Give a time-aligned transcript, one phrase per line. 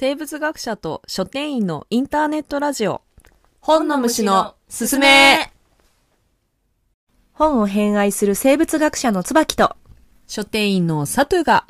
[0.00, 3.02] 生物学者と書店員のインターネットラジオ。
[3.58, 5.52] 本の虫のすすめ。
[7.32, 9.74] 本を偏愛する生物学者の椿と
[10.28, 11.66] 書店員のサトゥが。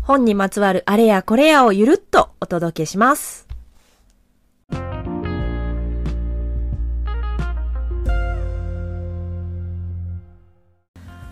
[0.00, 3.49] 本にまつわるあれやこれやをゆるっとお届けします。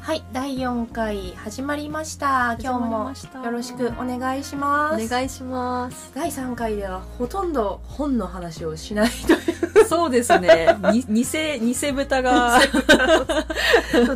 [0.08, 2.56] はい、第4回始まりました。
[2.58, 5.04] 今日もよろしくお願いします。
[5.04, 6.10] お願いします。
[6.14, 9.84] 第3回ではほとんど本の話をしないという。
[9.84, 10.74] そうですね。
[11.08, 11.24] に偽
[11.60, 12.58] 偽豚が。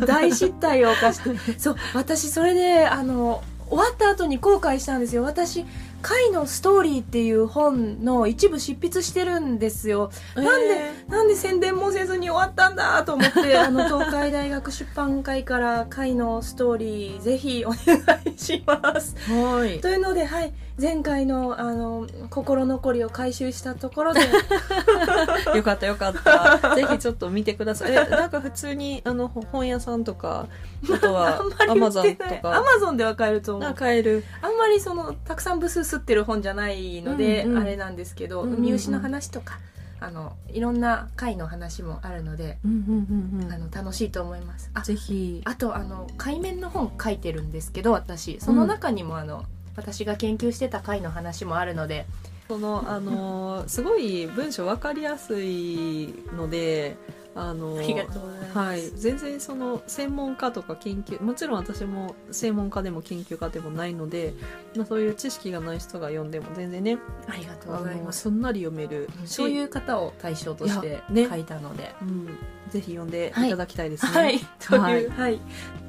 [0.07, 1.59] 大失態を犯して。
[1.59, 5.21] そう私それであの終わった後に後悔したんですよ。
[5.21, 5.63] 私
[6.03, 10.11] 「貝のストーリー」っていう本の一部執筆してるんですよ。
[10.35, 17.77] なんでえなんで宣伝もせずに終わったんだと思って あの東海大学出版会から「貝のストーリー」ぜひお願
[18.25, 19.15] いします。
[19.27, 19.79] ーはい。
[19.79, 20.53] というのではい。
[20.81, 24.21] 前回のあの心残りを回収したところで。
[25.55, 26.73] よかったよかった。
[26.75, 27.91] ぜひちょっと見てください。
[27.91, 30.47] えなんか普通にあのほ本屋さんとか
[30.91, 33.69] あとはアマゾンとアかマゾンでは買えると思う。
[33.69, 34.23] あ買える。
[34.41, 39.59] あんまりそのたくさん部数吸ってる本じゃないので、うんうんあれなんですけど、うんうんうん海牛の話とか
[39.99, 52.05] あのいろんな貝の話もあるので、うんうんうんうあの楽しいと思いますあぜひあとあの海面の本書いてるんですけど私その中にもあの、私が研究してた貝の話もあるので
[52.47, 56.97] そのあのすごい文章わかりやすいので
[57.35, 64.35] あのはい、全然その専門家とか研究もちろん私も専門家でも研究家でもないので、
[64.75, 68.05] まあ、そういう知識がない人が読んでも全然ねありがとうあございます。
[68.05, 69.09] のすんなり読める。
[69.25, 72.27] しそういう方を対象として書いたので、うん、
[72.69, 73.49] ぜひ読んでい。
[73.49, 74.11] ただきたいですね。
[74.11, 75.01] はい、とはい。
[75.01, 75.41] いう、はい、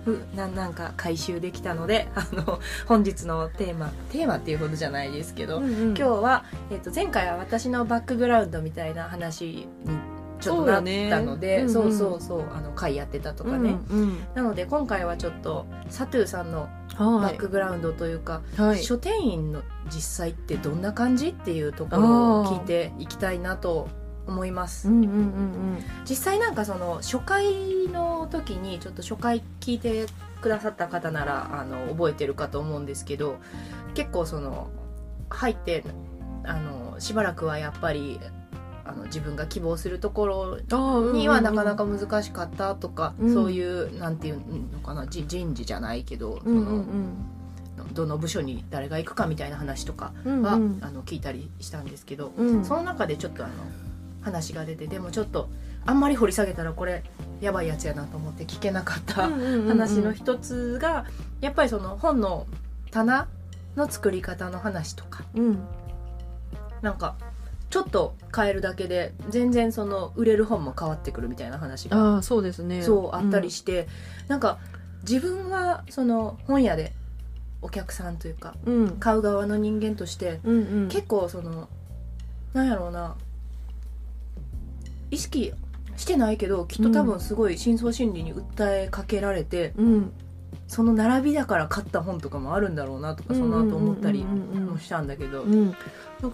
[0.05, 5.73] ふななんか回収できたので あの本日のテーマテーマっていうほどじゃないですけど、うんうん。
[5.89, 9.69] 今日は、えっと前回は私のバックグラウンドみたいな話に
[10.45, 13.77] ちょっとなったのでそう,、そうそうあの会やってたとかね、
[14.35, 16.69] なので今回はちょっとサトゥーさんの
[16.99, 17.35] バはい。
[17.35, 18.83] ックグラウンドというか、はい。
[18.83, 23.89] 書店員の実際ってどんな感じっていうところを聞いていきたいなと
[24.27, 24.89] 思います。
[24.89, 25.79] うんうんうん。
[26.09, 30.07] 実際なんかその初回の時にちょっと初回聞いて
[30.41, 33.39] くださった方ならあの覚えてるかと思うんですけど
[33.95, 34.69] 結構その
[35.31, 35.83] 入って
[36.45, 38.21] あのしばらくはやっぱり
[38.87, 43.35] あの自分が希望するところうんにはなかなか難しかったとか、うん。
[43.35, 44.37] そういうなんていう
[44.73, 47.27] のかなじ人事じゃないけど、うんうん
[47.77, 50.79] そのどの部署に誰が行くかみたいな話とかうんは、うん。
[50.81, 52.65] あの聞いたりしたんですけど、うん。
[52.65, 53.55] その中でちょっとあの
[54.23, 55.49] 話が出てでもちょっと
[55.87, 57.03] あんまり掘り下げたらこれ
[57.41, 61.05] やばいやつやなと思って聞けなかった話の一つが
[61.41, 62.47] やっぱりその本の
[62.91, 63.29] 棚
[63.77, 65.25] の作り方の話とか。
[65.35, 65.59] うん。
[66.81, 67.17] なんか
[67.75, 72.83] ちょっと変えるだけで全然その売れる本も変わってくるみたいな話がああそうですね。
[72.85, 73.89] そうあったりして、
[74.29, 74.61] なんか
[75.03, 76.93] 自分はその本屋で
[77.63, 78.91] お客さんというかうん。
[79.01, 80.89] 買う側の人間としてうんうん。
[80.89, 81.69] 結構その
[82.53, 83.17] なんやろうな
[85.11, 85.53] 意識
[85.97, 90.13] してないけどきっと多分すごい深層心理に訴えかけられて、うん
[90.69, 94.75] その並びだから買った本とかもあるんだろうなとかその後思ったりうんうんうんうん。
[94.75, 95.79] もしたんだけど、うん、なんか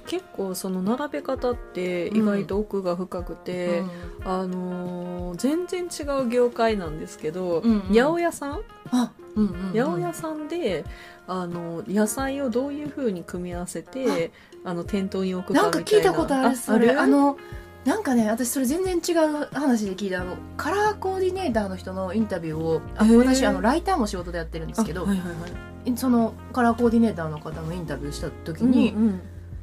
[0.07, 3.83] 結構その並べ方って意外と奥が深くて、
[4.25, 7.81] あのー全然違う業界なんですけど、うんうん。
[7.89, 8.61] 八百屋さん？
[8.91, 9.73] あ、うんうんうん。
[9.73, 10.85] 八百屋さんで
[11.29, 14.33] あの野菜をどういうふうに組み合わせて
[14.65, 14.75] あ。
[14.75, 16.11] の店頭に置くかなんかみたいな。
[16.11, 17.39] 聞いたことあるああの
[17.85, 20.21] なんかね私それ全然違う話で聞いた。
[20.21, 25.47] あのカラーコーディネーターの人のインタビューをあ私あのライターも仕事でやってるんですけど、あはいはいは
[25.87, 25.97] い。
[25.97, 29.21] そのカラーコーディネーターの方のインタビューした時に、うんうん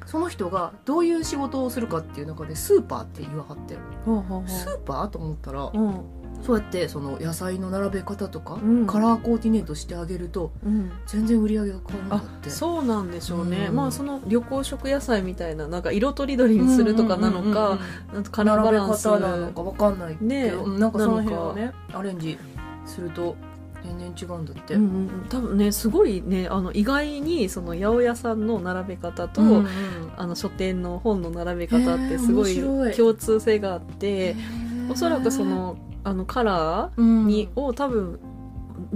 [0.08, 3.76] その人がどういう仕事をするかっていう中でスーパーって言わはって。
[4.06, 4.50] ほうう。
[4.50, 5.08] スーパー？
[5.10, 6.02] と思ったらうん
[6.42, 8.88] そうやってその野菜の並べ方とか、うん。
[8.88, 10.92] カラーコーディネートしてあげるとうん。
[11.06, 12.50] 全然売り上げが変わるんだあって。
[12.50, 13.76] そうなんでしょうね、うん。
[13.76, 17.80] まあその緑黄色野菜みたいななんか色とりどりにするとかなのか、
[18.14, 22.38] なんかカラーバランス並べ方なのかわかんないけど、ねうんなんかその辺をねアレンジ
[22.86, 23.36] すると
[23.84, 29.68] 全然違うんだって、うんうんうん、多分ねすごいねあの意外にその八百屋さんの並べ方と、うんうん。
[30.18, 32.56] あの書店の本の並べ方ってすごい。
[32.96, 34.68] 共通性があってへー。
[34.92, 37.28] おそらくそのあのカラーうん。
[37.28, 38.20] に、を多分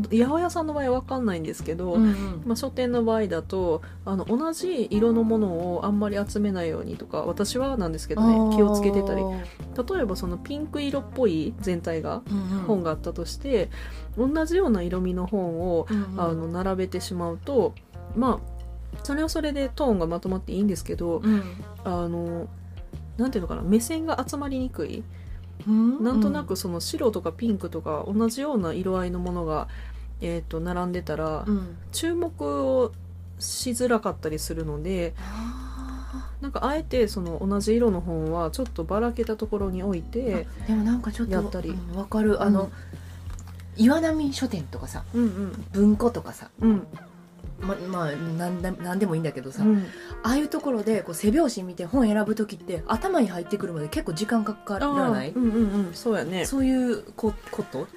[0.10, 2.44] 八百屋さんの場合は分かんないんですけど、うんうん。
[2.46, 9.22] まあ、書店の場合だとあの同じ色のものをあんまり集めないようにとか私はなんですけどね気をつけてたり。
[9.22, 12.64] 例えばそのピンク色っぽい全体がうんうん。
[12.64, 13.70] 本があったとして
[14.18, 16.22] 同じような色味の本をうんうん。
[16.22, 17.74] あの並べてしまうと
[18.16, 21.44] まあそれはそれでトーンがまとまっていいんですけどうん。
[21.84, 22.48] あの
[23.18, 25.00] なんていうのかな目線が集まりにくい。
[25.00, 25.21] うん
[25.68, 29.68] なんとなくその白とかピンクとか同じような色合いのものが、
[30.22, 32.92] えー、と並んでたらうん注目を
[33.40, 41.70] しづらかったりするのであなんかあえてその同じ色の本はちょっとばらけたところに置いてーでもなんかちょっとやったり。
[41.70, 42.42] うんわかる。
[42.42, 42.72] あの、
[43.78, 45.66] 岩波書店とかさうんうん。
[45.72, 46.88] 文庫とかさうん
[47.62, 49.86] ままあなんだなんでもいいんだけどさ、うん。
[50.24, 55.32] ああいうところでこう背表紙見て本選ぶ時って頭に入ってくるまで結構時間かからない？
[55.32, 55.94] うんうんうん。
[55.94, 56.46] そうやね。
[56.46, 57.88] そういうここと？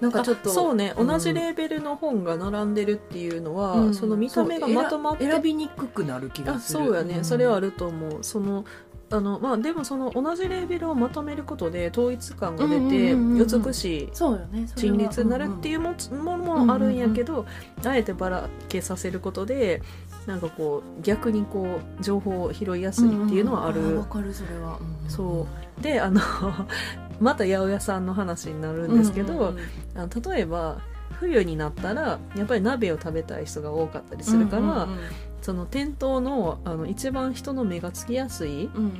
[0.00, 1.06] なんかちょっとあそうね、うん。
[1.06, 3.94] 同じレーベルの本が並んでるっていうのは、うん。
[3.94, 6.84] その見た目がまとまってそう選びにくくなる気があする。
[6.86, 7.24] そうやね、ん。
[7.24, 8.18] それはあると思う。
[8.22, 8.64] その
[9.12, 17.46] あのまあでもその同じレーベルをまとめることで統一感が出てうんうんうんうん美しいそうよねそれは陳列になるっていうもものもあるんやけど、
[17.84, 19.82] あえてばらけさせることで
[20.26, 23.94] なんかこう逆にこう情報を拾いやすいっていうのはある、んん。
[23.94, 25.46] んわかるそれは、んんそ
[25.78, 25.82] う。
[25.82, 26.20] であの
[27.20, 29.58] また八百屋さんの話になるんですけど、うんうんうん。
[29.96, 30.78] あの例えば
[31.20, 34.98] 冬になったらやっぱり鍋を食べたい人が多かったりするから、うんうん
[35.42, 38.92] その店頭のあの一番人の目がつきやすいうん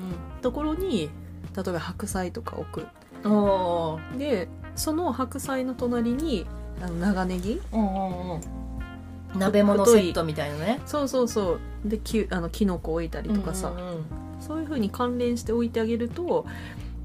[0.43, 1.09] ところに
[1.56, 2.87] 例えば白菜とか置く。
[3.25, 4.19] うんおー。
[4.19, 6.47] でその白菜の隣に
[6.83, 7.61] あの長ネギ。
[7.73, 8.41] うんうんうん。
[9.39, 10.81] 鍋物セットみたいなね。
[10.85, 11.89] そうそうそう。
[11.89, 14.05] できあのキノコ置いたりとかさ、うんうんうん。
[14.41, 16.45] そういう風に関連して置いてあげると,、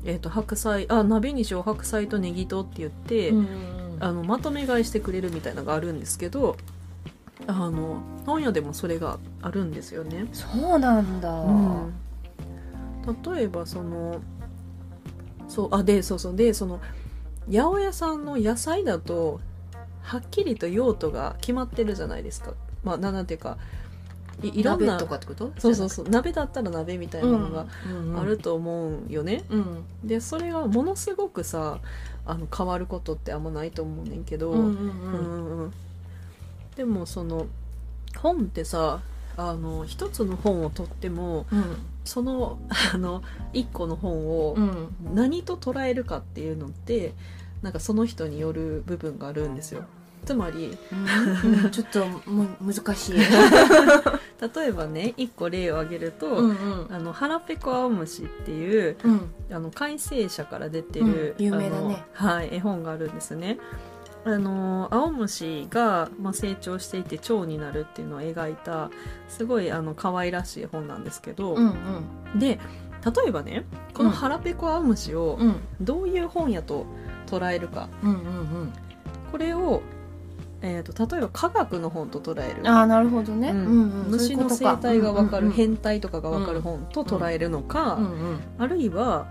[0.03, 1.63] えー、と白菜あ鍋にしよう。
[1.63, 3.47] 白菜とネギとって言って、うんうん。
[3.99, 6.57] あのまとめ買いしてくれるみたいなのがあるんですけど
[7.45, 10.25] あの本屋でもそれがあるんですよね。
[10.33, 11.93] そうなんだ、うん。
[13.35, 14.19] 例えばその
[15.47, 16.35] そうあでそうそう。
[16.35, 16.81] でその
[17.49, 19.39] 八百屋さんの野菜だと
[20.01, 22.53] はっきりと用途が決まってるじゃないですか。
[22.83, 23.57] まあ、ななんていうか
[24.41, 25.51] いいろんな鍋とかってこと？
[25.57, 26.09] そうそうそう。
[26.09, 27.65] 鍋だったら鍋みたいなのが
[28.19, 29.43] あるとと思うんよね。
[29.49, 29.85] うん。
[30.03, 31.79] でそれがものすごくさ
[32.25, 34.65] あの変わることってあんまないと思うねんけど、うんうん。
[34.65, 35.73] うんうんうん
[36.77, 37.47] でもその
[38.15, 39.01] 本ってさ
[39.35, 41.77] あの一つの本を取ってもうん。
[42.05, 42.57] その
[42.93, 43.21] あの
[43.51, 44.95] 一個の本をうん。
[45.13, 47.13] 何と捉えるかっていうのって
[47.61, 49.83] なんかその人による部分があるんですよ。
[50.25, 51.71] つまりうん。
[51.71, 53.17] ちょっとむ難しい。
[54.55, 56.87] 例えばね一個例を挙げると、うんうん。
[56.89, 59.21] あの腹ペコ青虫っていううん。
[59.51, 61.45] あの改正社から出てる、うん。
[61.45, 62.05] 有名だね。
[62.13, 63.57] はい、絵本があるんですね。
[64.35, 68.89] あの青虫が、まあ、成長していて蝶になるっていうのを描いた
[69.29, 71.73] すごいあの可愛らしい本なんですけど、うん
[72.37, 72.59] で
[73.05, 73.63] 例えばね
[73.93, 75.55] この腹ペコ青虫をうん。
[75.79, 76.85] どういう本やと
[77.27, 77.89] 捉えるか。
[78.03, 78.73] うんうん
[79.31, 79.81] これを、
[80.61, 82.67] えー、と例えば科学の本と捉える。
[82.69, 83.57] ああなるほどね、うん。
[83.57, 84.11] うんうん。
[84.11, 88.39] 虫の生態が分かる、うんうん変態とかが分かる本と捉えるのか、うんうん。
[88.57, 89.27] あるいは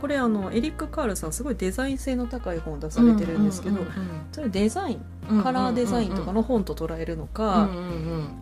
[0.00, 3.88] これあのエリック・カールさんすごいデザイン性の高い本を出されてるんですけど、うん
[4.32, 7.68] それデザインカラーデザインとかの本と捉えるのうんか、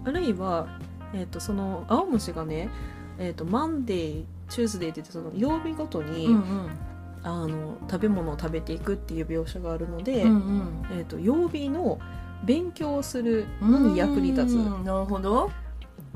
[0.05, 0.79] あるいは、
[1.15, 2.71] えー、とその青虫がね、
[3.19, 6.71] えー、とマンデーチューズデーって言ってその曜日ごとに、うんうん。
[7.25, 10.87] あの食べ物を食べていくっていう描写があるので、うんうん。
[10.91, 12.01] えー、と曜日の
[12.45, 14.85] 勉強をするのに役に立つうん。
[14.85, 15.51] なるほど。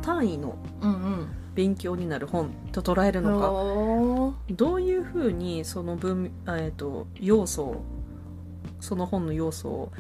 [0.02, 4.54] 単位のうんうん勉強になる本と捉えるのか。
[4.54, 7.84] どういうふうにその文、えー、と要素を
[8.80, 9.92] その本の要素を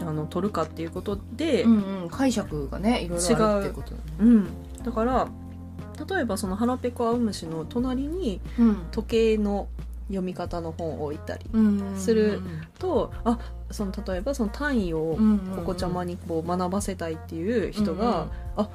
[0.00, 4.02] あの取るかっていうことで、うんうん解釈がねいろいろあるってことだね。
[4.20, 4.24] う。
[4.24, 4.48] ん、
[4.84, 5.28] だから
[6.08, 8.76] 例えばその腹ペコ青虫の隣にうん。
[8.92, 9.68] 時計の
[10.08, 12.40] 読み方の本を置いたりうんする
[12.78, 13.38] とあ
[13.70, 18.68] その例えばその単位をうんここちゃまにこう学ばせたいっていう人が、あ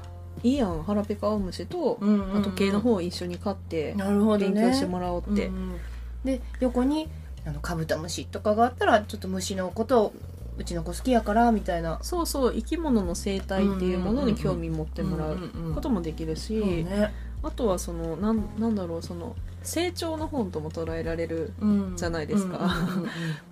[0.44, 2.44] いいやん腹ペコ青虫とうんうんうん。
[2.44, 4.54] 時計の方を一緒に買ってなるほどね。
[4.54, 5.80] 勉強してもらおうって、うんうん。
[6.24, 7.08] で横に
[7.46, 10.14] あのカブトムシとかがあったらちょっと虫のことを
[10.58, 12.00] うちの子好きやからみたいな。
[12.02, 15.38] そうそう生き物の生態っていうものに興味持ってもらう
[15.74, 17.14] ことももできるし、そうね。
[17.44, 19.36] あとはそのなんなんだろうその
[19.66, 21.94] 成長の本とも捉えられるうん。
[21.98, 22.70] じゃないですか。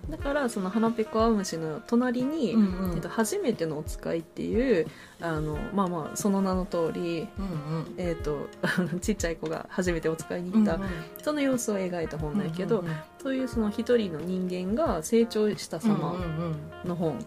[0.08, 2.90] だからその花ペコアウムシの隣に、うんうん。
[2.90, 4.86] うんえっと、初めてのお使いっていう
[5.20, 7.44] あのまあまあその名の通りうん
[7.78, 7.94] うん。
[7.98, 8.48] えっと
[9.00, 10.78] ちっちゃい子が初めてお使いに行った、
[11.22, 12.96] その様子を描いた本なんやけど、うんうんうん。
[13.22, 16.56] そういうその一人の人間が成長した様うんうん
[16.88, 17.18] の本、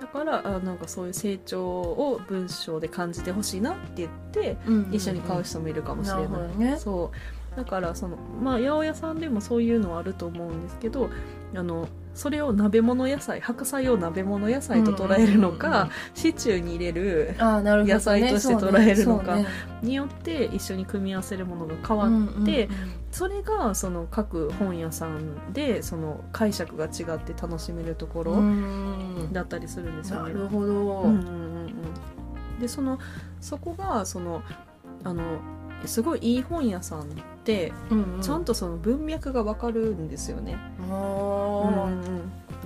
[0.00, 6.38] だからあなんかそういう成長を文章で感じてほしいなって言ってうんうん一緒に買う人もいるかもしれない、な
[6.72, 6.76] ね。
[6.78, 11.10] そうだからそのまあ八百屋さんでもそういうのはあると思うんですけど
[11.56, 19.38] あのそれを鍋物野菜白菜を鍋物野菜と捉えるのか、シチューに入れる野菜として捉えるのか
[19.82, 29.32] によって一緒に組み合わせるものが変わねって、うんうんそれがその各本屋さんでその解釈が違って楽しめるところうんうん。
[29.32, 30.34] だったりするんですよね。
[30.34, 30.72] なるほど、
[31.02, 31.72] うんうんうん
[32.54, 32.60] うん。
[32.60, 32.98] でその
[33.40, 34.42] そこがその
[35.04, 35.22] あの
[35.86, 37.08] すごいいい本屋さん
[37.90, 40.56] うんうんちゃんとその文脈がわかるんですよね。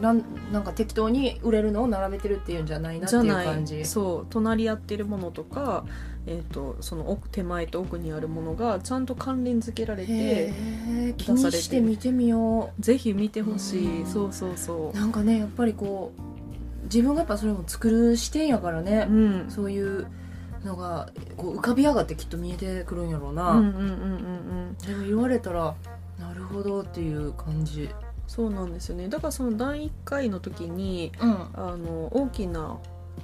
[0.01, 3.31] なんなんか適当に売れるのを並べてるっていうんじゃないなっていうじ。
[3.31, 3.47] ゃない。
[3.47, 4.27] 感じそう。
[4.31, 5.85] 隣り合ってるものとか、
[6.27, 10.55] えー、とその奥手前と奥にあるものがちゃんと関連付けられてへ
[11.09, 14.07] え気に出されてるして見てみよぜひ見てほしい、うん。
[14.07, 14.97] そうそうそう。
[14.97, 19.07] なんかねやっぱりこう自分がやっぱそれも作る視点やからね。
[19.09, 19.51] う、ん。
[19.51, 20.07] そういう
[20.65, 23.89] のがこう浮かび上がってきっと見えてくるんやろうな、うんうんうんうんう
[24.71, 24.77] ん。
[24.87, 25.75] でも言われたら
[26.19, 27.91] なるほどっていう感じ。
[28.27, 29.09] そうなんですよね。
[29.09, 31.33] だからその第1回の時にうん。
[31.55, 32.79] あの大きな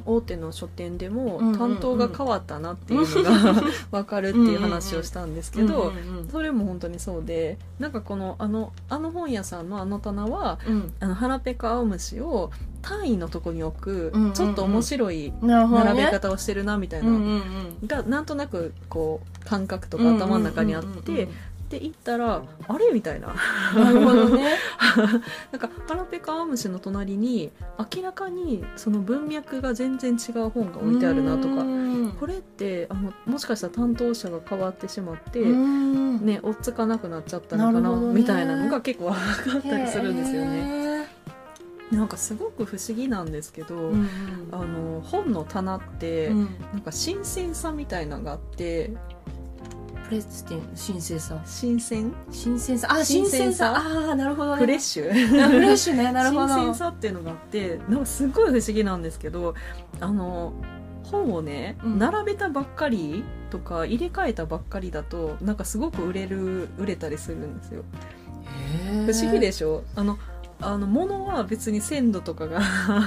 [0.04, 5.92] 大手の書店でも担当が変わったなっていうのが 分かるっていう話をしたんですけど、
[6.33, 10.92] それも本当にそうでなんかこのあのあの本屋さんのあの棚はうん。
[11.00, 12.50] あの腹ペコ青虫を
[12.83, 14.33] 単位のとこに置く、うんうんうん。
[14.33, 17.11] ちょっと面白い並べ方をしてるなみたいな、
[17.87, 21.28] がなんとなくこう感覚とか頭の中にあって、うんうんうん
[21.68, 22.90] で行ったらあれ？
[22.92, 23.34] みたいな。
[23.76, 24.56] うんなるほどね。
[25.52, 27.50] なんか腹ペコ青虫の隣に
[27.94, 31.62] 明らかにその文脈が全然違う本が置いてあるなとか。
[31.62, 32.12] うん。
[32.18, 36.25] これってあのもしかしたら担当者が変わってしまって、うん。
[36.25, 38.14] ね、追っつかなくなっちゃったのかなね。
[38.14, 41.02] みたいなのが結構分かったりするんですよね。
[41.02, 41.08] ね
[41.92, 44.08] なんかすごく不思議なんですけど、うんうん。
[44.52, 46.48] あの本の棚って、うん。
[46.72, 48.92] なんか新鮮さみたいなのがあって
[50.08, 51.38] プレスティン新鮮さ。
[51.44, 52.12] 新鮮？
[52.30, 52.88] 新鮮さ。
[52.90, 53.58] あ新新鮮鮮さ。
[53.74, 54.60] さああなるほどね。
[54.60, 55.10] フレッシュ？
[55.44, 56.10] あフレッシュね。
[56.12, 56.48] なるほど。
[56.48, 59.54] 新鮮さっていうのがあってなんかすごい不思議なんですけど
[60.00, 60.52] あの
[61.04, 61.98] 本をね、うん。
[61.98, 67.84] 並べたばっかりとか入れ替えたばっかりだとなんかすごく売れる売れたりするんですよ。
[69.06, 69.84] 不思議でしょ？
[69.94, 70.18] あの
[70.60, 72.60] あの物は別に鮮度とかが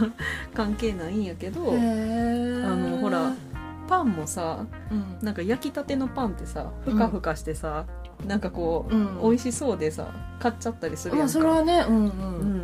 [0.56, 3.34] 関係ないんやけどあのほら
[3.92, 5.18] パンもさうん。
[5.22, 7.86] なんか焼きたてのパンってさふかふかしてさ、
[8.26, 9.22] なんかこう、うん。
[9.22, 10.08] 美味しそうでさ
[10.40, 12.08] 買っちゃったりするやんか、まあそれはねうんううん。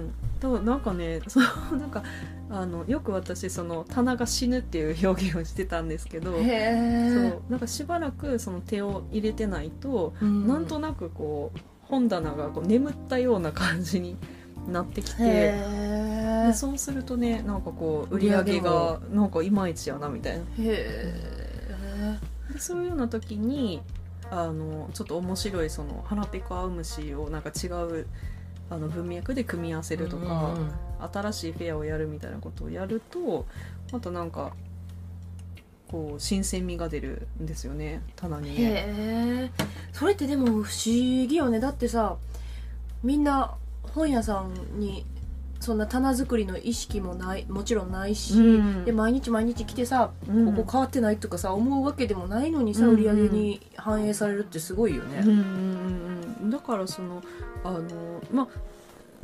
[0.05, 1.45] ん、だからなんかね その
[1.79, 2.03] なんか
[2.49, 6.41] あのよく私その棚が死ぬっていう表現をしてたんですけどそう
[7.49, 10.47] なんかしばらくその手を入れてないと、うん。
[10.47, 14.15] なんとなくこう本棚がこう眠ったような感じに
[14.67, 20.43] なってきてへでそうするとねなんかこう売り上げがなんかいまいちやなみたいな。
[20.59, 21.13] え
[22.51, 23.81] でそういうような時に
[24.29, 28.07] あのちょっと面白いその腹ペコアウムシをなんか違う
[28.69, 30.53] あの文脈で組み合わせるとか、
[31.13, 33.45] 新しいフェアをやるみたいなことをやると
[33.93, 34.51] またなんか
[35.87, 38.55] こう新鮮味が出るんですよね棚にね。
[38.55, 38.85] へ
[39.45, 39.51] え
[39.93, 41.59] それってでも不思議よね。
[41.59, 42.17] だってさ
[43.03, 43.55] みんな
[43.93, 45.05] 本屋さんに
[45.59, 48.85] そんな棚作りの意識もないもちろんないし、うん。
[48.85, 50.55] で毎日毎日来てさ、うん。
[50.55, 52.93] ここ変わってないとかさ思うわけでもないのにさ、うん。
[52.93, 55.19] 売り上げに反映されるってすごいよね。
[55.19, 55.33] うんう
[56.45, 57.23] んだからその
[57.63, 58.47] あのまあ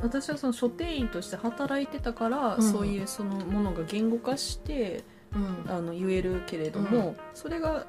[0.01, 2.63] 私はその書店員として働いてたから、うん。
[2.63, 5.03] そういうそのものが言語化して
[5.35, 5.37] う
[5.69, 5.71] ん。
[5.71, 7.15] あの言えるけれども、うん。
[7.35, 7.85] それが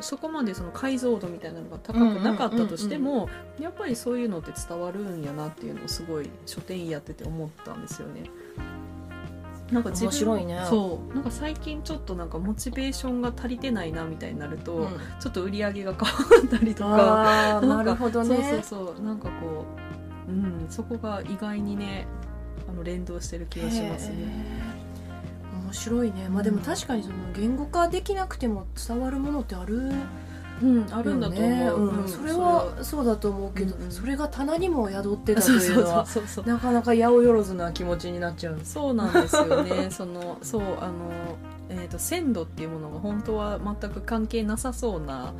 [0.00, 3.28] そこまでその解像度みたいなのが高くなかったとしても、
[3.60, 8.24] やっぱりそういうのって伝わるんやなっていうのをすごい書店員やってて思ったんですよね。
[9.70, 10.66] なんか自分面白いね。
[10.68, 11.14] そう。
[11.14, 14.88] なんか最近ちょっとなんかモチベーションが足りてないなみたいになると、うん。
[15.18, 18.36] ちょっと売り上げが変わったりとかなるほどね。
[18.36, 19.04] そうそうそう。
[19.04, 19.64] なんかこ
[20.28, 22.06] う、うん、そこが意外にね
[22.68, 24.71] あの連動してる気がしますね。
[25.72, 26.28] 面白いね。
[26.28, 29.90] まあでも確かにその言語化できなくても伝わるものってある
[30.62, 31.78] うん、あるんだと思う。
[31.78, 32.02] うん。
[32.02, 33.90] うんそれはそうだと思うけど、うんうん。
[33.90, 36.06] それが棚にも宿ってたというのは
[36.46, 38.60] なかなか八百万な気持ちになっちゃう。
[38.62, 39.88] そうなんですよね。
[39.90, 41.10] そのそうあの、
[41.70, 45.32] えー、と鮮度っていうものが本当は全く関係なさそうな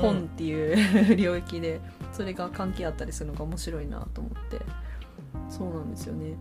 [0.00, 1.80] 本っていう領域で
[2.12, 4.64] それが関係あったりするのが面白いなと思って。
[5.50, 6.34] そうなんですよね。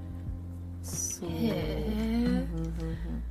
[0.84, 1.30] そう。
[1.30, 3.24] へうんうん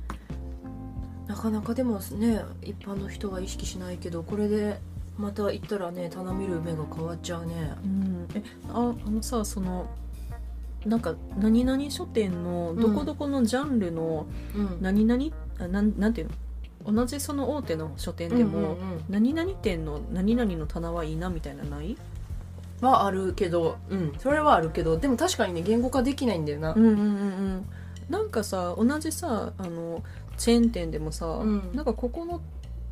[1.31, 4.79] なかなかでもね一般の人は意識しないけどこれで
[5.17, 7.73] また行ったらね棚見る目が変わっちゃうね。
[7.85, 7.91] うん。
[7.91, 9.89] うんえああのさその
[10.85, 14.77] なんか何々書店のどこどこのジャンルのうん。
[14.81, 15.23] 何々、
[15.59, 16.29] あなんなんていう
[16.85, 16.93] の？
[16.93, 21.95] 同じその大手の書店でも、うんうんうん何々店の何々の棚はいいなみたいなない？
[22.81, 24.13] はあるけどうん。
[24.19, 27.65] それはあるけどでも確かにね言語化できないんだよな、うんうんうんうん。
[28.09, 30.03] なんかさ同じさあの
[30.41, 31.69] チェーン店でもさ、うん。
[31.75, 32.41] なんかここの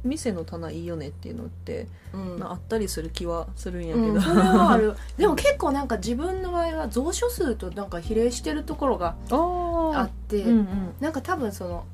[0.04, 2.38] 店の棚いいよねっていうのって、うん。
[2.38, 4.96] まあ、あったりする気はするんやけど、うん、それはある。
[5.18, 10.68] でも結構なんか自分の場合は蔵書数となんか比例してるところがあって、うんうん。
[11.00, 11.86] なんか多分その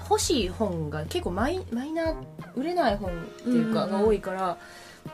[0.00, 2.14] 欲しい本が結構マイマイナー
[2.56, 3.14] 売れない本っ
[3.44, 4.02] ていうかうんうんうん。
[4.02, 4.58] が多いから、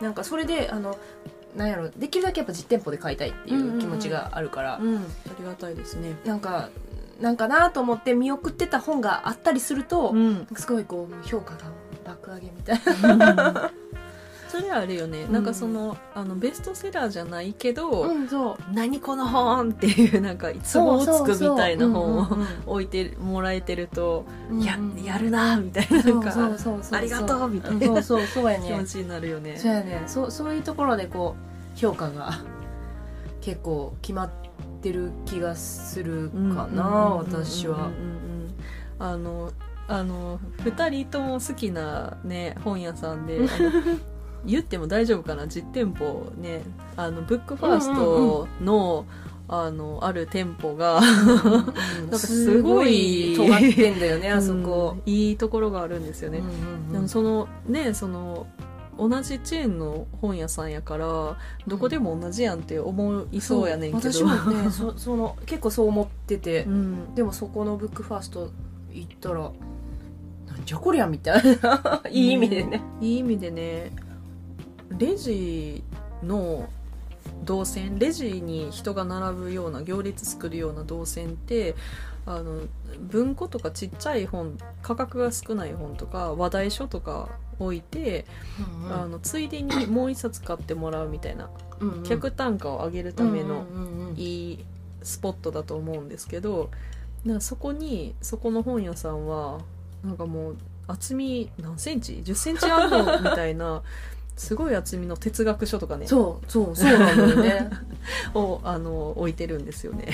[0.01, 0.97] なんかそれであの
[1.55, 5.01] なんやろできるだけやっぱ実店舗で買いたいっていう気持ちがあるから、うん、あ
[5.39, 6.15] りがたいですね。
[6.25, 6.69] なんか
[7.21, 11.71] なんかなと思って見送ってた本があったりすると、ん、すごいこう評価が
[12.05, 13.71] 爆上げみたいな。
[14.47, 15.33] それあるよね、うん。
[15.33, 18.29] なんかそのあのベストセラーじゃないけど、うん、
[18.73, 22.27] 何この本っていうなんかツボをつくみたいな本を
[22.65, 24.63] 置いてもらえてると、うんうん。
[24.63, 26.33] ややるなみたいななんか
[26.91, 28.01] ありがとうみたいな。
[28.01, 29.57] そうそうそうやね気持ちになるよね。
[29.57, 31.35] そうやねそうそういうところでこ
[31.75, 32.39] う評価が
[33.41, 34.46] 結構決まって
[34.83, 38.53] る気がするかな、私はうんうんうんうん
[38.99, 39.51] あの
[39.87, 43.39] あの2人とも好きなね本屋さんで
[44.45, 45.47] 言っても大丈夫かな？
[45.47, 46.63] 実店舗ね
[46.95, 49.05] あのブックファーストの,、
[49.47, 51.61] あのある店舗がな
[52.01, 56.49] んかすごい尖ってんだよねあそこ、うんいいところがあるんですよね、うんう
[56.89, 56.91] ん。
[56.93, 58.47] でもそのねその
[58.97, 61.37] 同じチェーンの本屋さんやから
[61.67, 64.11] どこでも同じやんって思いそうやねんけど。
[64.11, 67.15] 私もね そその結構そう思ってて、うん。
[67.15, 68.49] でもそこのブックファースト
[68.91, 69.47] 行ったらな
[70.55, 72.01] んじゃこりゃみたいな。
[72.09, 73.91] いい意味でね、いい意味でね
[74.97, 75.83] レジ
[76.23, 76.67] の
[77.43, 81.75] 動線レジに人が並ぶような行列作るような動線って
[82.27, 82.59] あの
[82.99, 88.25] 文庫とかちっちゃい本価格が少ない本とか話題書とか置いて、
[88.91, 92.03] あのついでにもう一冊買ってもらうみたいな、うんうん。
[92.03, 94.65] 客単価を上げるためのうんうんうんいい
[95.01, 96.69] スポットだと思うんですけど
[97.25, 99.59] だからそこにそこの本屋さんは
[100.03, 100.57] なんかもう
[100.87, 103.21] 厚み何センチ？1 0センチあるの？
[103.21, 103.83] みたいな
[104.35, 106.07] すごい厚みの哲学書とかね。
[106.07, 107.69] そうそうそうなんだよね。
[108.35, 110.09] をあの置いてるんですよね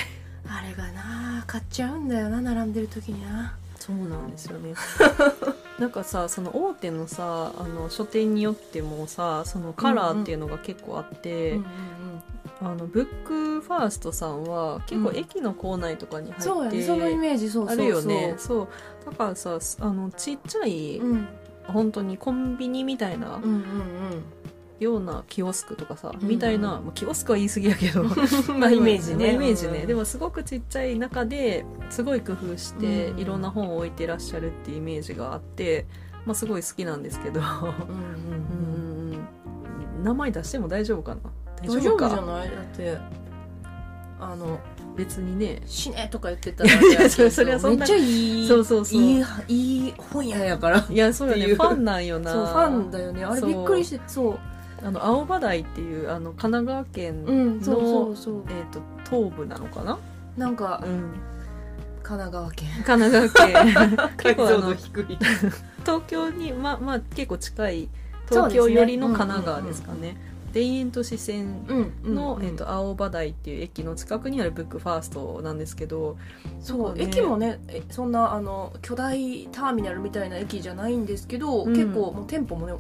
[0.47, 3.56] あれがな買っちゃうんだよな並んでる時にな。
[3.79, 4.73] そうなんですよね。
[5.79, 11.65] なんかさその大手のさあの書店によってもさそのカラーっていうのが結構あって、うん
[12.62, 17.86] あのブックファーストさんは結構うん駅の構内とかに入って、そうやねそのイメージそうそうそう。
[17.86, 18.36] あるよね。
[18.38, 18.67] そう。
[19.06, 21.27] だからさあのちっちゃい、うん。
[21.67, 23.63] 本当にコンビニみたいなうんうん
[24.79, 26.27] ようなキオスクとかさ、うん。
[26.27, 28.09] みたいな、まあ、キオスクは言い過ぎやけどうん
[28.59, 29.25] まあイメージね。
[29.27, 33.19] まあイメージね、うんでもすごくちっちゃい中ですごい工夫して、うん。
[33.19, 35.86] いろんな本を置いてらっしゃるっていうイメージがあって、
[36.25, 37.41] まあ、すごい好きなんですけど。
[40.03, 41.21] 名前出しても大丈夫かな？
[41.62, 42.49] 大大丈夫じゃかない？
[42.49, 42.97] だって
[44.19, 44.59] あの
[44.97, 46.69] 別にね「死ね」とか言ってたら
[47.09, 49.01] そそりゃそんなめっちゃいいそうそうそう。
[49.01, 50.86] いいいい本屋やから。
[50.89, 51.45] いやそうよね。
[51.47, 52.31] ファンなんよな。
[52.31, 53.23] そうファンだよね。
[53.23, 54.39] あれびっくりしてそう
[54.84, 58.43] あの青葉台っていうあの神奈川県の、うんそうそうそう。
[58.50, 59.98] えー、と東部なのかな、
[60.38, 61.13] なんかうん、
[62.04, 62.69] 神奈川県。
[62.86, 64.10] 神奈川県。
[64.17, 65.17] 結構あの低い。
[65.82, 67.89] 東京にまあまあ結構近い
[68.30, 70.17] 東京寄りの神奈川ですかね。
[70.54, 72.46] 田園都市線うんの、うん。
[72.46, 76.17] えー、と青葉台っていう駅の近くにあるブックファーストなんですけど
[76.60, 77.06] そう、ね。
[77.06, 81.74] 駅もねえそんなあの巨大ターミナルみたいな駅じゃないんですけど、うん。
[81.74, 82.74] 結構もう店舗もね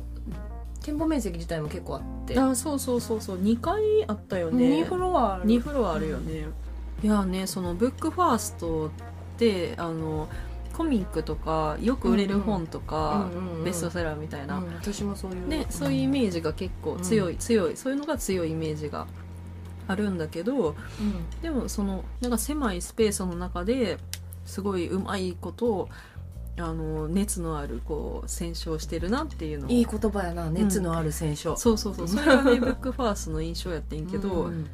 [0.83, 3.37] 店舗面積自体も結構あって、あそうそうそうそう。
[3.37, 4.83] 2階あったよね。
[4.83, 5.45] 2フロアある。
[5.45, 6.45] 2フロアあるよね、
[7.01, 8.89] いやねそのブックファーストっ
[9.37, 10.27] てあの
[10.73, 17.77] コミックとかよく売れる本とか、うんうんうんベストセラーみたいな、うん私もそういうね、そういうイメージが結構強い、強い。
[17.77, 19.07] そういうのが強いイメージが
[19.87, 21.41] あるんだけどうん。
[21.41, 23.97] でもそのなんか狭いスペースの中で
[24.45, 25.89] すごいうまいことを
[26.57, 29.69] あの熱のあるこう選書をしてるなっていうのを。
[29.71, 32.07] いい言葉やな熱のある選手、そうそうそう。
[32.07, 34.69] それがねブックファーストの印象やってんけど、うん。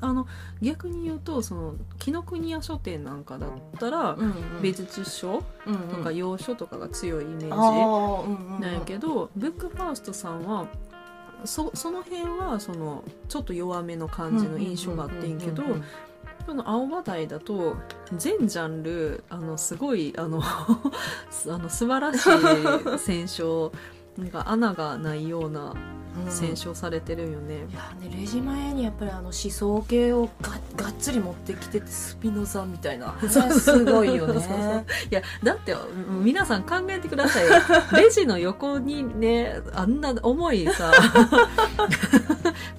[0.00, 0.26] あの
[0.62, 4.34] 逆に言うとその紀ノ国屋書店なんかだったら、うんうん。
[4.62, 5.88] 美術書うんうん。
[5.88, 10.66] とか洋書とかが強いイメージあーうんうんなんやけど、ブックファーストさんは
[11.44, 15.62] そその辺はそのちょっと弱めの感じの印象があってんけど
[16.48, 17.76] うんうんうんこの青葉台だと
[18.16, 20.42] 全ジャンルあのすごいあの
[21.30, 22.28] す あの素晴らしい
[22.98, 23.70] 選書
[24.16, 25.74] なんか穴がないような
[26.24, 26.32] うん。
[26.32, 27.66] 選書されてるよね。
[27.70, 33.12] いやねレジ前にやっぱりあの思想系をががっつり持ってきててスピノザみたいな。
[33.12, 34.32] ね すごいよね。
[34.34, 34.84] そうそうそう。
[35.10, 37.52] いやだってうん皆さん考えてくださいよ。
[37.92, 40.92] レジの横にねあんな重いさ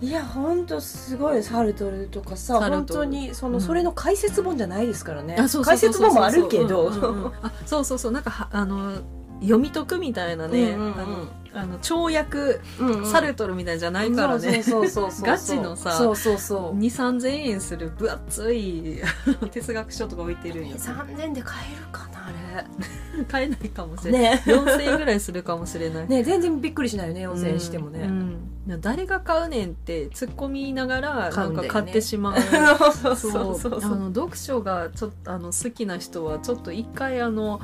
[0.02, 3.62] いや本当すごいサルトルとかさ本当にその、うん。
[3.62, 5.36] それの解説本じゃないですからね。
[5.64, 8.12] 解説本もあるけど、うんうんうんあそうそうそう。
[8.12, 9.02] なんかはあの
[9.42, 10.94] 読み解くみたいなね、うんうんうん。
[11.00, 13.06] あのあの跳躍、うんうん。
[13.06, 14.64] サルトルみたいじゃないからね。
[14.64, 16.78] ガチのさそうそうそう。
[16.78, 19.02] 2 3千円する分厚い
[19.52, 20.76] 哲学書とか置いてるんや。
[20.76, 22.20] 3000で買えるかな
[22.60, 22.66] あ
[23.28, 24.44] 買えないかもしれれない、ね。
[24.46, 26.08] 4000円ぐらいするかもしれない。
[26.08, 32.42] ね全然びっくりしないよね4000円してもね、うんうん誰が買うねんって突っ込みながらなんか買ってしまう。
[33.16, 37.60] そうそうその読書がちょっとあの好きな人はちょっと一回あの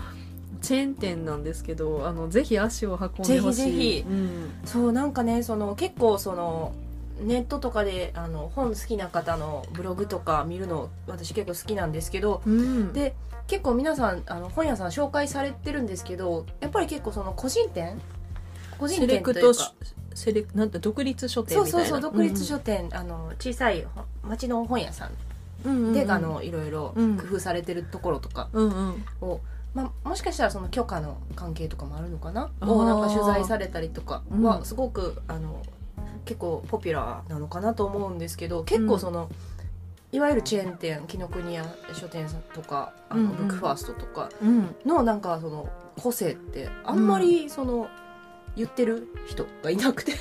[0.61, 3.57] チェーン店なんですけどあのぜひ足を運んでほしい。
[3.57, 4.05] ぜひぜひ。
[4.07, 4.51] うん。
[4.65, 6.73] そうなんかねその結構その
[7.21, 12.93] ネットとかであの本好きな方のブログとか見るの私結構好きなんですけどうん。
[12.93, 13.15] で
[13.47, 17.99] 結構皆さんあの本屋さん紹介されてるんですけどやっぱり結構その個人店？
[18.79, 19.73] 個人店というか
[20.15, 21.87] セレなんて独立書店そうみたいな。
[21.89, 23.85] そうそう独立書店、あの小さい
[24.23, 25.11] 町の本屋さん。
[25.65, 25.93] うんうんうん。
[25.93, 27.17] で、あのいろいろうん。
[27.17, 28.49] 工夫されてるところとか。
[28.53, 29.05] うんうん。
[29.21, 29.41] を、
[29.73, 32.49] まあ、もしかしたらその許可の関係とかもあるのかな？
[32.61, 34.65] をなんか取材されたりとかはうん。
[34.65, 35.61] すごく、あの
[36.23, 39.29] 結構ポピュラーなのかなと思うんですけど結構その、
[40.11, 43.35] いわゆるチェーン店紀ノ国屋書店さんとかあの、うんうん。
[43.35, 44.75] ブックファーストとかうん。
[44.85, 45.67] のなんかその
[46.01, 47.89] 個性ってあんまりその、
[48.55, 50.13] 言ってる人がいなくて、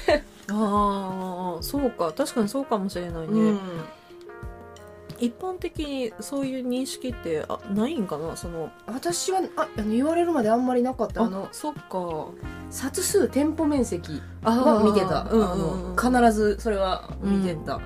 [0.50, 2.12] ああそうか。
[2.12, 3.60] 確かにそうかもしれないね、うん。
[5.18, 8.36] 一般的にそういう認識ってあないんかな？
[8.36, 11.22] その私はああの言われるまであんまりなかった。
[11.22, 12.26] あのそっか。
[12.70, 17.80] 冊数店舗面積あは見てた、うんうんうんあの必ずそれは見てた、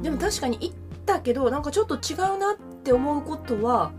[0.00, 0.74] でも確かに行っ
[1.04, 3.92] たけどなんかちょっと違うなって思うことは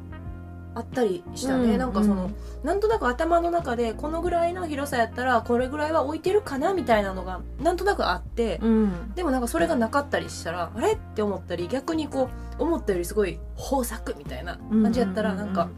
[0.78, 2.32] あったりしたね、うんなんかその、
[2.63, 9.13] なんとなく頭の中でこのぐらいの広さやったらこれぐらいは置いてるかなみたいなのがなんとなくあって、うん。
[9.16, 15.70] でもなんかそれがなかったりしたらあれって思ったり逆にこう思ったよりすごい豊作みたいな感じやったらなんか、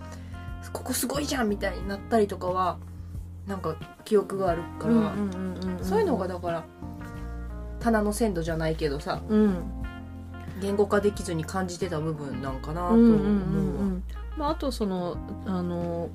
[0.73, 2.77] ここすごいじゃんみたいになったりとかは
[3.47, 6.65] なんか記憶があるから、うんうんうんうんそういうのがだから
[7.79, 9.79] 棚の鮮度じゃないけどさうん。
[10.62, 14.03] 言語化できずに感じてた部分なんかなと思うん
[14.39, 16.10] まああとそのあの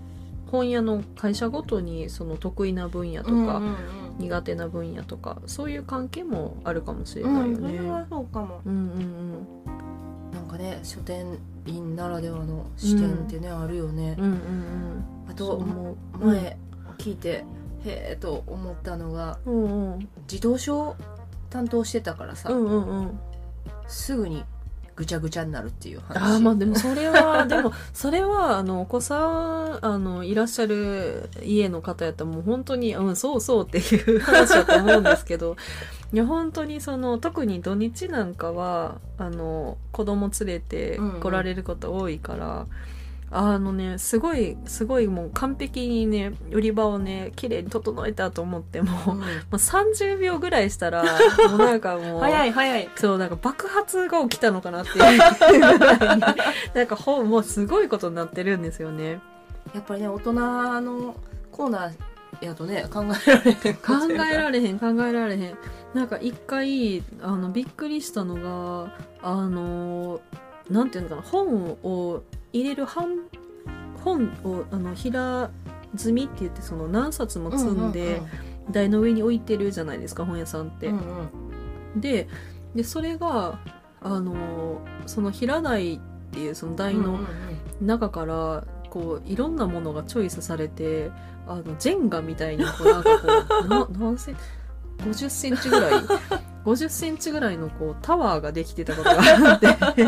[0.51, 3.77] 本屋の会社ごとにその得意な分野とか、うんうん
[4.17, 7.73] 苦手な分野とかそういう関係もあるかもしれうんないよね。
[7.73, 8.61] うんそれはそうかも。
[8.65, 14.15] うんうんなんかね書店員ならではの視点ってね、あるよね。
[14.17, 15.05] うんうんうん。
[15.29, 15.97] あと思う。
[16.25, 16.57] 前
[16.99, 17.45] 聞いて
[17.85, 20.09] へえと思ったのがうんうん。
[20.31, 20.95] 自動書
[21.51, 23.19] 担当してたからさ、うんうんうん。
[23.89, 24.45] すぐに
[24.97, 26.17] ぐちゃぐちゃになるっていう話。
[26.17, 35.57] あーまあでもそれは でもそれはあのお子さんあのいらっしゃる家の方やったらもう本当にうんそうそうっていう話だと思うんですけど
[36.13, 42.67] いや本当にその特に土日なんかはあの子供連れて来られること多いから、
[43.31, 51.03] あのねすごいすごいもう完璧にね売り場をね綺麗に整えたと思ってもうんもう30秒ぐらいしたら
[51.51, 55.19] もうなんかもう早い早いそう、なんか爆発が起きたのかなっていう
[55.69, 59.21] なんかほもうすごいことになってるんですよね。
[59.75, 61.17] やっぱりね大人の
[61.51, 61.93] コーナー
[62.41, 65.59] やとね考えられへん考えられへん、考えられへん。
[65.95, 70.21] なんか一回、あの、びっくりしたのが、あの、
[70.69, 72.23] なんていうのかな、本を
[72.55, 73.27] 入れる半、
[74.03, 75.51] 本を、あの、平
[75.97, 78.23] 積みって言って、その何冊も積んで、
[78.71, 80.87] 台の上に置いてるじゃないですか、本屋さんって。
[80.87, 81.45] うんうん。
[82.01, 82.29] で
[82.75, 83.61] でそれが
[84.01, 86.01] あのその平台っ
[86.33, 87.21] ていうその台の
[87.81, 91.11] 中からこういろんなものがチョイスされて
[91.47, 93.29] あのジェンガみたいにこうなんかこ
[93.65, 94.37] う な何セン
[94.99, 95.93] 50センチぐらい
[96.65, 100.07] 50センチぐらいのこうタワーができてたことがあって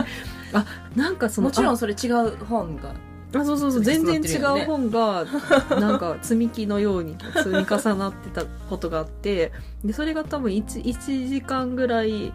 [0.56, 2.94] あなんかそのもちろあんそれ違う本が。
[3.34, 5.26] あそうそうそう全然違う本が
[5.68, 9.52] なんか積み木のように積み重なってたことがあって
[9.84, 12.32] でそれが多分 1, 1時間ぐらい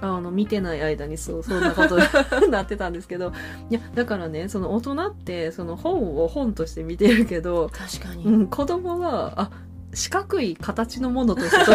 [0.00, 2.04] あの見てない間にそうそんなことに
[2.52, 3.32] なってたんですけど
[3.70, 9.50] いやだからねその大人ってその本を本として見てるけど、確かに、うん、子供はあ
[9.98, 11.64] 四角い形のものとして。
[11.64, 11.72] と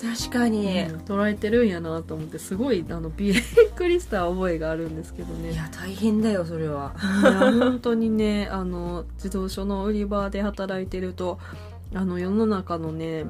[0.00, 3.34] 確かに、うん捉えてるんやなと思ってすごいあのびっ
[3.74, 5.52] くりした覚えがあるんですけどね。
[5.52, 6.94] いや大変だよそれは。
[6.98, 11.38] 本当にねあの自動車の売り場で働いてると
[11.94, 13.26] あの世の中のね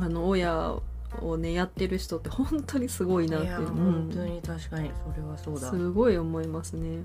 [0.00, 0.74] あの親
[1.20, 3.46] をねやってる人って本当にすごいなって。
[3.46, 3.66] いやうん。
[3.66, 5.68] 本当に確かにそれはそうだ。
[5.68, 7.04] すごい思いますね。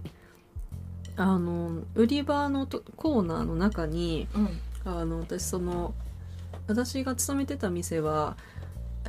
[1.18, 4.50] あの売り場のとコーナーの中にうん
[4.86, 5.94] あの私その
[6.68, 8.38] 私が勤めてた店は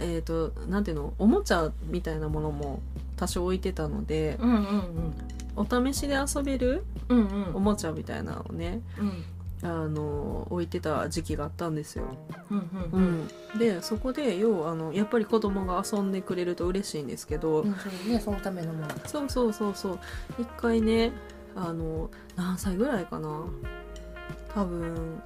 [0.01, 2.83] えっ、となんていうのおもちゃみたいなものも
[3.17, 5.15] 多少置いてたのでうんうん
[5.57, 7.45] お試しで遊べるうんうん。
[7.49, 9.25] うんおもちゃみたいなのをねうん。
[9.63, 12.05] あの置いてた時期があったんですよ。
[12.51, 13.29] うんううん。
[13.55, 18.89] ん、でそこで要はあのやっぱり子供が遊んでくれると嬉しいんですけど、うんそうねそのためのもの。
[19.07, 19.99] そうそうそうそう。
[20.39, 21.13] 一回ね
[21.57, 23.45] あの何歳ぐらいかな。
[24.55, 25.23] 多分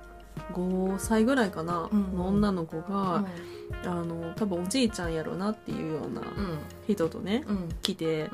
[0.53, 3.25] 5歳ぐらいかな、うんの女の子が、
[3.85, 6.59] あの多分おじいちゃんやろなっていうようなうん。
[6.89, 7.69] 人とねうん。
[7.83, 8.31] 来て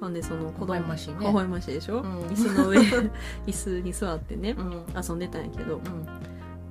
[0.00, 0.14] うん。
[0.14, 1.16] でその子微笑供ましいね。
[1.20, 2.20] 微笑ましいでしょ、うん。
[2.26, 2.78] 椅子の上
[3.46, 4.84] 椅子に座ってねうん。
[4.96, 5.76] 遊んでたんやけど。
[5.76, 5.82] うん。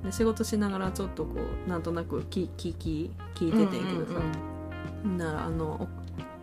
[0.04, 1.32] で仕事しながらちょっとこ
[1.66, 4.20] うなんとなく聞聞き聞いててんけどさ、
[5.18, 5.88] ならあの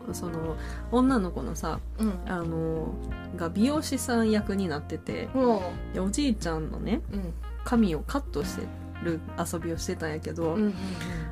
[0.09, 0.55] おその
[0.91, 2.07] 女の子のさうん。
[2.07, 2.87] うんあの
[3.35, 5.27] が美容師さん役になってて。
[5.33, 7.33] もでおじいちゃんのねううん
[7.63, 8.67] 髪をカットして
[9.04, 10.73] る遊びをしてたんやけど、うんうん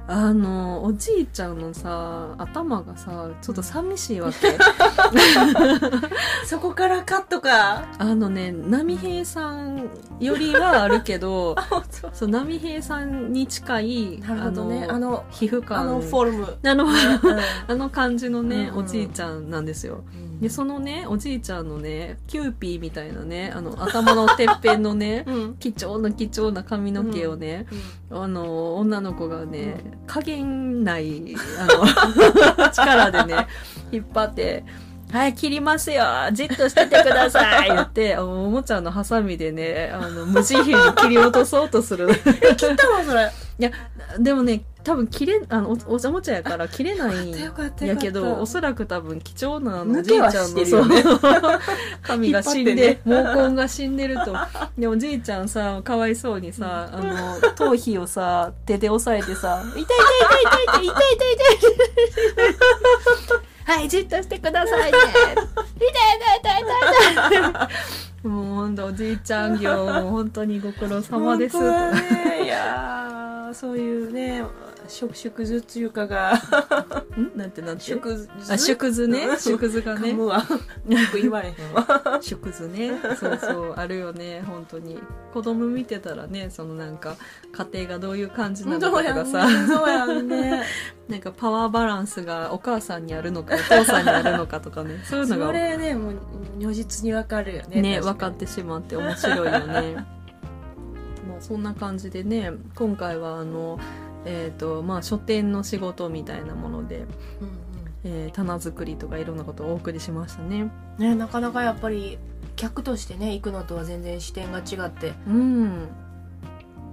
[0.07, 4.57] あのおじいちゃんのさ頭がさちょっと寂しいわけ。
[6.45, 7.85] そこからカットか。
[7.97, 9.89] あのね波平さん
[10.19, 11.55] よりはあるけど
[12.11, 14.87] そう波平さんに近いなるほどね。
[14.89, 15.79] あのあの皮膚感。
[15.79, 16.57] あのフォルム。
[16.65, 16.91] あのうん
[17.67, 18.85] あの感じのね、うんうん。
[18.85, 20.03] おじいちゃんなんですよ
[20.41, 25.55] でそのねおじいちゃんのねキューピーみたいなねあの頭のてっぺんのね うん。
[25.59, 27.67] 貴重な貴重な髪の毛をね、
[28.09, 29.75] あの女の子がね
[30.07, 31.67] 加減ないあ
[32.57, 33.47] の 力でね
[33.91, 34.63] 引っ張って
[35.11, 42.07] 「はい切りますよじっとしててください」言っておもちゃのハサミでねあの無慈悲に切り落とそうとする。
[42.57, 43.29] 切ったのそれ
[44.19, 51.03] でもね多分切れあのおおもちゃやから切れないんやけどおそらく多分貴重なおじいちゃんのね
[52.01, 54.35] 髪 が死んで、引っ毛根が死んでると。
[54.77, 61.71] でおじいちゃんさかわいそうにさあの頭皮をさ手で押さえてさ「痛い痛い痛い痛い痛い痛い痛い
[62.55, 64.97] 痛いはいじっとしてくださいね。
[64.97, 65.89] 痛い
[66.41, 67.69] 痛い痛い痛い痛
[68.25, 74.43] い」もう本当おじいちゃん業も本当にご苦労様ですねいやそういうね
[74.91, 76.33] 食食図っていうかが。
[77.17, 77.37] ん？
[77.37, 77.83] なんてなんて？
[77.83, 79.37] 食図あ縮図ね？
[79.37, 80.09] 縮図がね？
[80.11, 80.37] 噛むわ。
[80.37, 80.45] よ
[81.11, 82.19] く言われへんわ。
[82.21, 82.91] 縮図ね。
[83.19, 84.43] そうそうあるよね。
[84.45, 84.99] 本当に。
[85.33, 87.15] 子供見てたらねそのなんか
[87.53, 89.47] 家庭がどういう感じなのかとかさ。
[89.67, 90.63] そうやんね。
[91.07, 95.01] なんかパワーバランスがお母さんにあるのかお父さんにあるのかとかね。
[95.03, 96.15] そういうのそがれねもう
[96.59, 99.95] 如実にわかるよねね分かってしまって面白いよね。
[101.27, 103.79] まあそんな感じでね今回はあの
[104.25, 107.07] えっ、とまあ書店の仕事みたいなもので、うん
[108.03, 110.61] えー棚作りとかいろんなことをお送りしましたね。
[110.61, 112.17] うんねなかなかやっぱり
[112.55, 115.87] 客としてね行くのとは全然視点が違ってうん。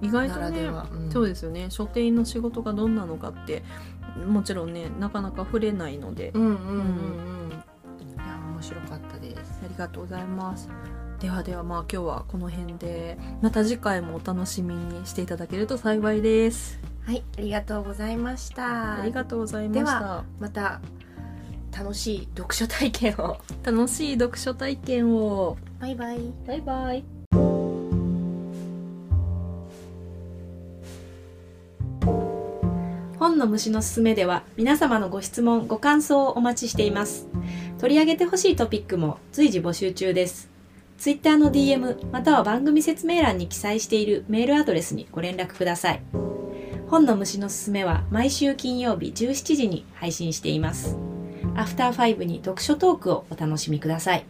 [0.00, 1.10] 意外なとねうん。
[1.10, 1.66] そうですよね。
[1.70, 3.62] 書店員の仕事がどんなのかって
[4.26, 6.30] もちろんねなかなか触れないので。
[6.34, 6.54] うんうんうん。
[6.54, 7.50] うん。
[7.50, 9.62] いや面白かったです。
[9.64, 10.68] ありがとうございます。
[11.20, 16.78] ではではまあ今日はこの辺でまた次回もお楽しみにしていただけると幸いです
[17.08, 19.00] はいありがとうございました。
[19.00, 20.78] ありがとうございましでたまた
[21.74, 23.38] 楽しい読書体験を。
[23.64, 25.56] 楽しい読書体験を。
[25.80, 26.18] バイバイ。
[26.46, 27.04] バイバイ。
[33.18, 37.26] 本の虫のすすめでは皆様のご質問ご感想をお待ちしています。
[37.78, 40.50] 取り上げてほしいトピックも随時募集中です。
[40.98, 46.02] Twitter の DM または番組説明欄に記載しているメールアドレスにご連絡ください
[46.90, 50.96] 本の虫のすすめは毎週金曜日17時に配信しています。
[51.54, 54.24] アフターファイブに読書トークをお楽しみください。